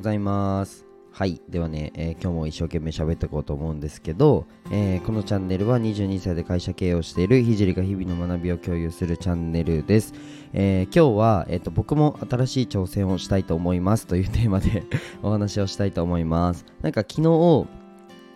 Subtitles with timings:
[0.00, 0.86] ございます。
[1.12, 1.42] はい。
[1.50, 10.14] ではね、えー今日も一生懸命喋っていこうと思うんですけど、えーこのチャンネルは22歳で会社経営をしているひじりが日々の学びを共有するチャンネルです、
[10.54, 14.84] えー今日は、えーと僕も新しい挑戦をしたいと思いますというテーマで
[15.22, 16.64] お話をしたいと思います。
[16.80, 17.66] なんか昨日、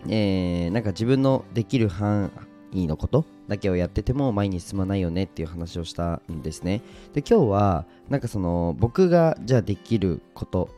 [0.07, 2.31] えなんか自分のできる範
[2.73, 6.83] 囲のことだけをやってても前に進まないよねっていう話をしたんですね。
[7.13, 10.69] で今日はなんかその僕がじゃあできること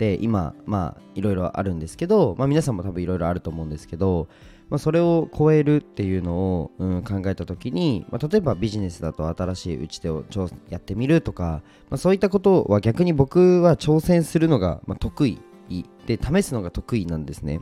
[0.00, 4.28] って今まあいろいろあるんですけど、まあ、皆さんも多分いろいろあると思うんですけど、
[4.70, 10.24] まあ、それを超えるっていうのを、うん、考えた時に、まあ、例えばビジネスだと新しい打ち手を
[10.70, 15.38] やってみるとか、まあ、そういったことは逆に僕は挑戦するのが、ま、得意。
[16.06, 17.60] で試すのが得意なんですね。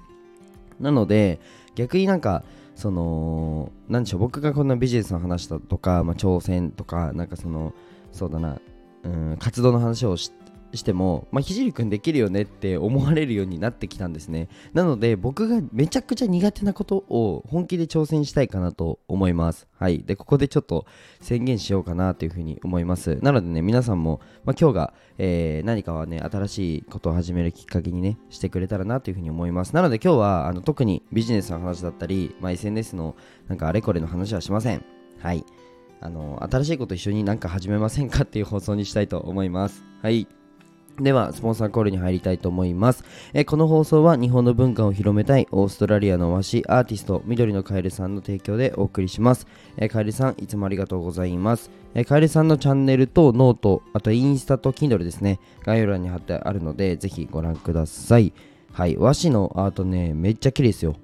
[0.80, 1.40] なので
[1.74, 2.42] 逆になんか
[2.74, 7.74] そのなんでしょう僕がこんなビジネスの話だとか、まあ、挑戦とかなんかその
[8.10, 8.60] そうだな、
[9.02, 10.32] うん、活動の話をし
[10.74, 14.48] しても、まあ、ひじりくんできるよねって思われるようになってきたんですね。
[14.72, 19.66] なので僕がめちゃくちゃ苦手なことを本気で挑戦したいかなと思います。
[19.78, 20.02] はい。
[20.02, 20.86] でここでちょっと
[21.20, 23.18] 宣言しようかなというふうに思います。
[23.22, 29.74] なのでね皆さんも、まあ、今日が、えー何かはね新しいことを始めるきっかけにねしてくれたらなというふうに思います。
[29.74, 33.16] なので今日はあの特にビジネスの話だったり、まあ、SNS の
[33.48, 34.84] なんかあれこれの話はしません。
[35.18, 35.44] はい。
[36.00, 39.84] あの新しいこと一緒になんか始めませんかっていう放送にしたいと思います。
[40.00, 40.28] はい。
[41.00, 43.04] では、スポンサーコールに入りたいと思います。
[43.32, 49.46] えこの放送は日本の文化を広めたいオーストラリアの和紙アーティスト、緑のカエルさんの提供でお送りします。
[49.76, 51.70] えカエルさん、いつもありがとうございます。
[51.94, 58.32] えカエルさんのチャンネルとノート、あとインスタと Kindle ですね、概要欄に貼ってあるので、ぜひご覧ください。
[58.72, 60.96] はい、和紙のアートね、めっちゃ綺麗ですよ。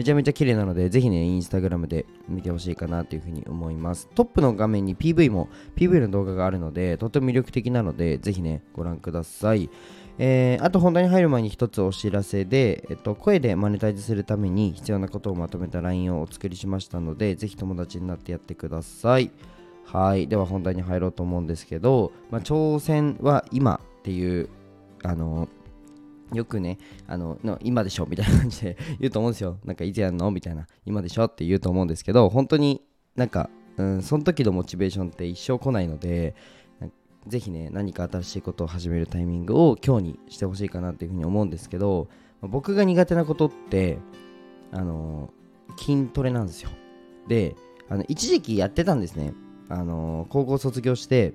[0.00, 4.08] めちゃめちゃ綺麗なので、ぜひね、インスタグラムで見てほしいかなというふうに思います。
[4.14, 9.68] トップの画面に PV も、PV の動画があるので、とても魅力的なので、ぜひね、ご覧ください。
[10.18, 19.30] えーあと本題に入る前に一つお知らせで、えっと、声でマネタイズするために必要なことをまとめた LINE をお作りしましたので、ぜひ友達になってやってください。
[19.84, 20.28] はい。
[20.28, 24.48] では本題に入ろうと思うんですけど、まあ、挑戦は今っていう、
[25.02, 25.46] あの
[26.32, 29.58] よくね、あのの今でしょみたいな感じで 言うと思うんですよ。
[29.64, 32.82] なんかいつやんのみたいな、今でしょって言うと思うんですけど、本当に
[33.16, 36.34] なんか、うん、その時のモチベーションって一生来ないので、
[37.26, 42.08] ぜひね、何か新しいことを始めるタイミングを今日にしてほしいかなっていうふうに思うんですけど、
[42.42, 43.98] 僕が苦手なことって、
[44.72, 45.30] あの
[45.76, 46.70] 筋トレなんですよ。
[47.28, 47.56] で、
[47.88, 49.34] あの一時期やってたんですね。
[49.68, 51.34] あの高校卒業して、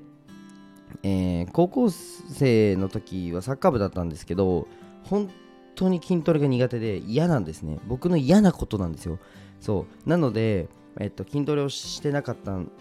[1.03, 4.67] えー高校生の時はサッカー部だったんですけど
[5.03, 5.29] 本
[5.75, 7.79] 当に筋トレが苦手で嫌なんですね。
[7.87, 9.19] 僕の嫌なことなんですよ。
[9.59, 10.09] そう。
[10.09, 10.69] なので、
[10.99, 12.71] えっと、筋トレをしてなかったん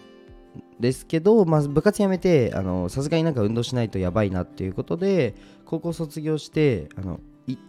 [0.79, 7.19] ですけど、まあ、部活やめてさすがになんか運動しないとやばいなっていうことで高校卒業してあの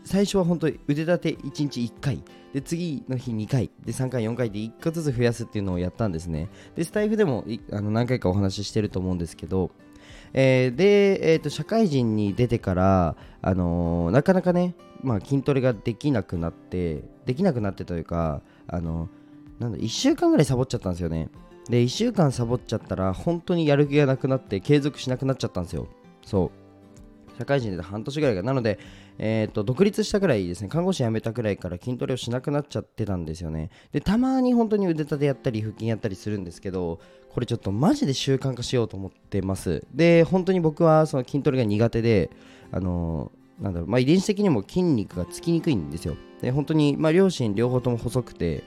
[0.04, 2.22] 最初は本当に腕立て1日1回。
[2.54, 3.70] で次の日2回。
[3.84, 6.48] で3回4回で1個ずつ増やすっていうのをやったんですね。
[6.76, 9.70] でスタイフでもあの何回かお話ししてると思うんですけど
[10.38, 19.08] えーで、えーと社会人に出てから、あのーなかなかね、まあ、筋トレができなくなってできなくなってというか、あの
[19.58, 21.30] なんだ1週間ぐらいサボっちゃったんですよね。
[21.70, 25.88] で1週間サボっちゃったら本当にやる気がなくなって継続しなくなっちゃったんですよ。
[26.22, 27.38] そう。
[27.38, 28.78] 社会人で半年ぐらいがなので、
[29.18, 33.70] えー、と独立したぐらいですね看護師辞めたぐらいから筋トレをしなくなっちゃってたんですよね。
[33.92, 37.00] でたまに本当に腕立てやったり腹筋やったりするんですけど
[37.32, 39.86] これちょっとマジで習慣化しようと思ってます。
[39.94, 42.30] で本当に僕はその筋トレが苦手で
[42.72, 46.16] あのーなんだろうまあ、遺伝子的にも筋肉がつきにくいんですよ。
[46.42, 48.64] で本当に、まあ、両親両方とも細くて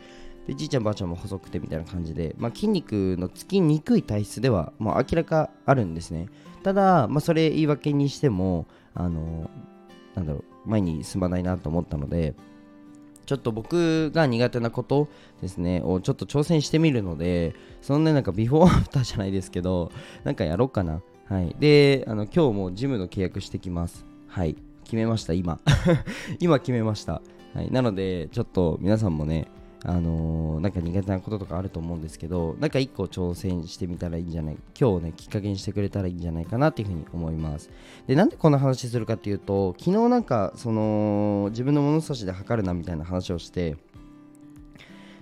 [0.47, 6.27] でじいちゃんばあちゃんも細くてみたいな感じで、まあ、筋肉のつきにくい体質ではもう明らかあるんですね。
[6.63, 8.65] ただ、まあ、それ言い訳にしても
[8.95, 9.49] あの
[10.15, 12.35] なんだろう前に進まないなと思ったので
[13.25, 15.07] ちょっと僕が苦手なこと
[15.39, 19.91] ですねをちょっと挑戦してみるのでそのねなんかビフォーアフターじゃないですけど
[20.23, 21.01] なんかやろうかな。
[21.27, 21.55] はい。
[21.59, 24.03] であの今日もジムの契約してきます。
[24.27, 24.55] はい。
[24.83, 25.59] 決めました今。
[26.39, 27.21] 今決めました。
[27.53, 27.69] はい。
[27.69, 29.47] なのでちょっと皆さんもね
[29.85, 37.69] あのーなんか苦手なこととかあると思うんですけどなんか一個挑戦してみたらいいんじゃない今日ねきっかけにしてくれたらいいんじゃないかなっていうふうに思います。
[38.05, 43.77] でなんでこんな話するかっていうと昨日なんかその自分の物差しで測るなみたいな話をして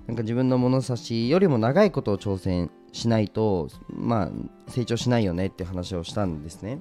[0.07, 6.79] なんか自分の物差しよりも長いことを挑戦しないとまあ成長しないよねって話をしたんですね。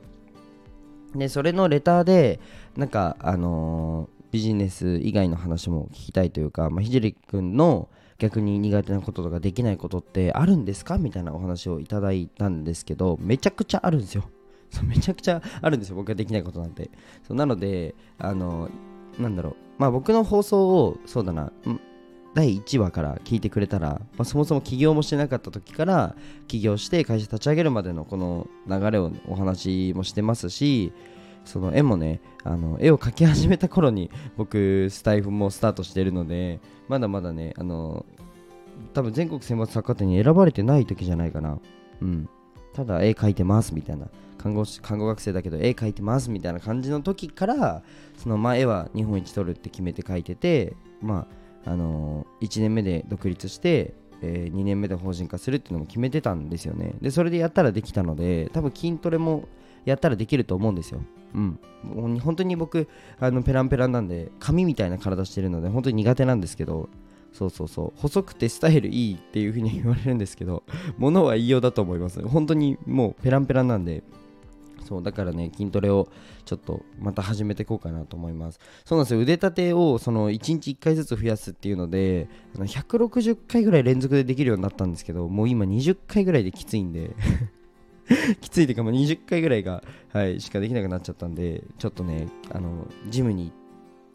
[1.15, 2.41] でそれのレターで
[2.77, 7.89] なんかあのービジネス以外の話も聞きたいというか、まあ、ひじりくんの
[8.19, 14.25] 逆に苦手なこととかできないことってあるんですかみたいなお話をいただいたんですけどめちゃくちゃあるんですよ。
[14.71, 16.91] そ うめちゃくちゃあるんですよ僕ができないことなんて。
[17.27, 18.71] そうなのであの
[19.19, 19.57] なんだろう。
[19.79, 21.53] まあ僕の放送をそうだな
[22.35, 26.15] 第1話から聞いてくれたら、まあ、そもそも起業もしてなかった時から
[26.49, 30.93] 起業して会社立ち上げるまでのこの流れをお話もしてますし
[31.47, 38.05] その絵もねあの絵を描き始めた頃に僕スタイフもスタートしてるのでまだまだねあの
[38.93, 41.59] 多分全国選抜作家展に選ばれてない時じゃないかな。
[42.03, 42.29] うん。
[42.75, 44.09] ただ絵描いてますみたいな。
[44.37, 47.83] 看護師看護学生だけど絵描いてますみたいな感じの時から
[48.17, 51.27] その前は日本一取るって決めて描いててま
[51.65, 56.95] ああのー、1年目で独立して、えー、2年目で法人化するっていうのも決めてたんですよね。
[57.01, 59.49] でそれでやったらできたので多分筋トレも
[59.87, 61.01] やったらできると思うんですよ。
[61.35, 61.59] うん。
[61.83, 62.89] もう本当に僕
[63.19, 66.89] あのペランペランなんで紙みたいな体してるので本当に苦手なんですけど
[67.33, 68.01] そうそうそう。
[68.01, 70.65] 細くてスタイルいいっていう風に言われるんですけど
[70.99, 72.21] 物は言いようだと思います。
[72.27, 74.03] 本当にもうペランペランなんで。
[74.85, 76.07] そうだからね筋トレを
[76.45, 78.61] ちょっとまた始めていこうかなと思います。
[78.85, 79.21] そうなんですよ。
[79.21, 87.11] 腕立てをその1日1回ずつ増やすっていうので160回ぐらい連続でできるようになったんですけどもう今20回ぐらいできついんで。
[88.41, 89.83] きついというか、もう、20回ぐらいが、
[90.13, 93.53] はい、しかできなくなっちゃったんでちょっとねあのジムに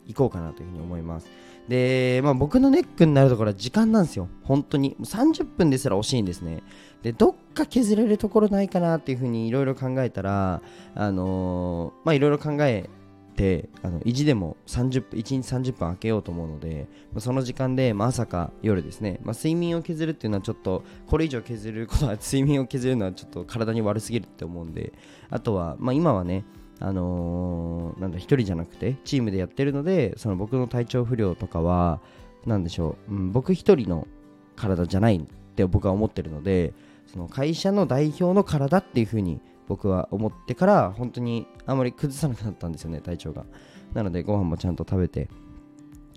[0.08, 1.30] 行こうかなというふうに思います。
[1.68, 4.28] で、まあ、僕のネックになるところは時間なんですよ。
[4.44, 4.96] 本当に。
[5.00, 6.64] 30分ですら惜しいんですね。
[7.04, 10.62] でどっか削れるところないかなっていうふうにいろいろ考えたら
[10.96, 12.90] あのー、まあいろいろ考え
[13.32, 16.88] てあの意地でも30分1日30分空けようと思うので、
[17.18, 24.94] その時間で、まあ、朝か夜ですね、まあ、睡眠を削るっていうのはちょっとこれ以上削ることは 睡眠を削るのはちょっと体に悪すぎるって思うんで
[25.30, 26.46] あとは、まあ、今はね
[26.80, 32.02] あのー、なんだ1人じゃなくてチームでやってるのでその僕の体調不良とかは
[32.46, 34.08] 何でしょう、うん、僕1人の
[34.56, 35.22] 体じゃないっ
[35.56, 36.74] て僕は思ってるので
[37.08, 43.46] その会社の代表の体っていう風に僕は思ってから本当にあまり崩さなくなったんですよね体調が。
[43.94, 45.30] なのでご飯もちゃんと食べて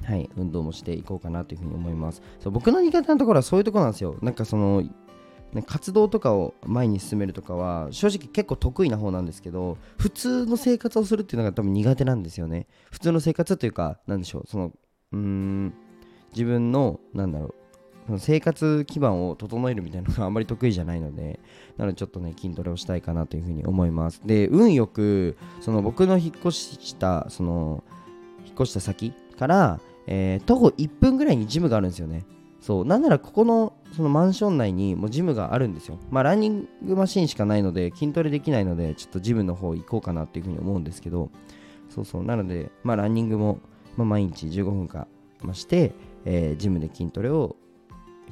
[0.02, 2.20] はい運動もしていこうかなというふうに思います。
[2.40, 4.16] そう僕の苦手なところはそういうとこなんですよ。
[4.22, 4.82] なんかその
[5.66, 12.66] 活動とかを前に進めるとかは正直結構得意な方なんですけど普通の生活をするっていうのが多分苦手なんですよね。
[12.90, 14.72] 普通の生活というか何でしょうその
[15.12, 15.72] うーん
[16.32, 17.54] 自分のなんだろう
[18.18, 21.40] 生活基盤を整えるみたいなのがあんまり得意じゃないので、
[21.78, 24.20] なのでちょっとね、筋トレをしたいかなというふうに思います。
[24.24, 27.82] で、運よく、その僕の引っ越した、その、
[28.44, 32.24] 引っ越した先から、えー、徒歩1分ぐらいにジムがあるんですよね。
[32.60, 35.98] そう、なんならここのそのマンション内にもジムがあるんですよ。
[36.10, 41.30] まあランニングマシンしかないので筋トレできないのでちょっとジムの方行こうかなっていうふうに思うんですけど、
[41.88, 43.60] そうそう、なので、まあランニングも、
[43.96, 45.06] まあ、毎日15分か
[45.42, 45.92] まして、
[46.24, 47.56] えー、ジムで筋トレを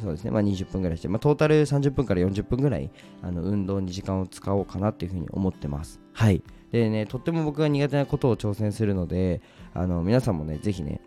[0.01, 2.91] そうですね、まあ、20分ぐらいして、まあ、トータル30分から40分ぐらい
[3.23, 6.01] あの運動に時間を使おうかなっていうふうに思ってます。
[6.13, 6.43] はい。
[6.71, 9.43] でね、とっても僕が苦手なことを挑戦するので、
[9.75, 11.01] あの皆さんもね、ぜひね、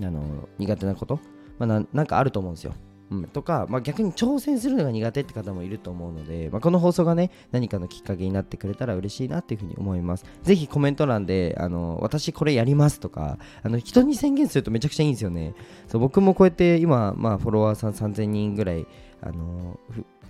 [0.00, 1.18] あの苦手なこと、
[1.58, 2.74] まあ、なんかあると思うんですよ。
[3.10, 10.24] うん、とか、まあ、逆に挑戦するのが苦手って方もいると思うので、まあ、この放送がね、何かのきっかけになってくれたら嬉しいなっていうふうに思います。
[10.42, 15.54] ぜひコメント欄で、あの、私これやりますとか、あの、人に宣言するとめちゃくちゃいいんですよね。
[15.86, 18.86] そう僕もこうやって今、まあ、フォロワーさん3000人ぐらい、
[19.20, 19.78] あの、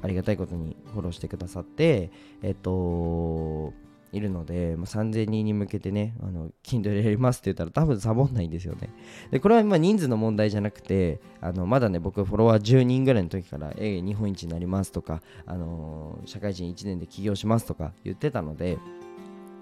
[0.03, 2.11] ありがたいことにフォローしてくださって、
[2.43, 3.73] えっと、
[4.17, 8.91] いるので、まあ、3000人に向けてね、あの、Kindle やりますって言ったら多分サボんないんですよね。
[9.31, 18.79] で、これはま人数の問題じゃなくて、あの、まだね、僕フォロワー10人ぐらいの時から、え日本一になりますとか、あのー、社会人1年で起業しますとか言ってたので、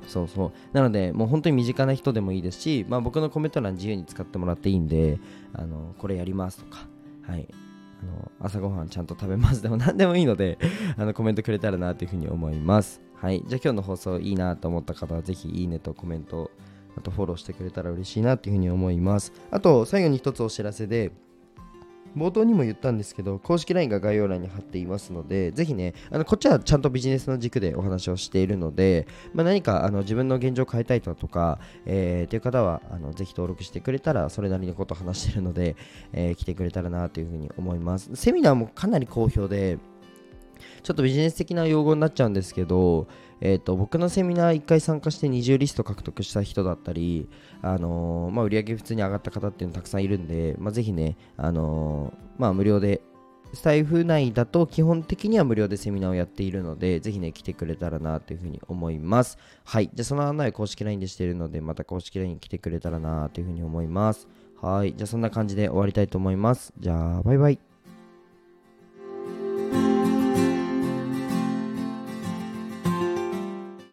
[0.06, 0.52] そうそう。
[0.72, 5.18] なので、もう本当に身近な人でもいいですし、まあ、僕のコメント欄自由に使ってもらっていいんで、
[5.52, 6.86] あのこれやりますとか、
[7.22, 7.48] はい。
[8.02, 10.58] あの朝ごはんちゃんと食べますでも何でもいいので
[10.98, 13.00] あのコメントくれたらなというふうに思います。
[13.24, 13.42] はい。
[13.46, 16.50] じゃあ今日の放送いいなと思った方はぜひいいねとコメント、
[16.94, 19.32] あとフォローしてくれたら嬉しいなというふうに思います。
[19.50, 21.10] あと最後に一つお知らせで、
[22.14, 35.76] 冒頭にも言ったんですけど、公式 LINE が概要欄に貼っていますので、ぜひね、あのこっちはちゃんとビジネスの軸でお話をしているので、まあ、何かあの自分の現状を変えたいとか、えー、という方はあのぜひ登録してくれたら、それなりのことを話しているので、
[36.12, 38.14] えー、来てくれたらなというふうに思います。
[38.16, 39.78] セミナーもかなり好評で、
[40.82, 43.06] ちょっとビジネス的な用語になっちゃうんですけど、
[43.40, 47.28] えーと、僕のセミナー1回参加して20リスト獲得した人だったり、
[47.62, 53.02] あのー、まあ、売上普通に上がった方っていうのたくさんいるんで、まあ、ぜひね、あのー、まあ、無料で
[53.54, 59.38] スタイフ内だと基本的には無料でセミナーをやっているので、ぜひね、来てくれたらなというふうに思います。
[59.64, 59.90] はい。
[59.94, 64.28] じゃ、その案内公式 LINE でしているので、また公式 LINE に来てくれたらなというふうに思います。
[64.60, 64.94] はい。
[64.96, 66.72] じゃあ、そんな感じで終わりたいと思います。
[66.78, 67.73] じゃあ、バイバイ。